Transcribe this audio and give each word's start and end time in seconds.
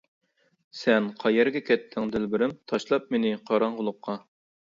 سەن 0.77 1.09
قەيەرگە 1.23 1.61
كەتتىڭ 1.67 2.09
دىلبىرىم، 2.15 2.57
تاشلاپ 2.73 3.07
مېنى 3.17 3.35
قاراڭغۇلۇققا. 3.53 4.19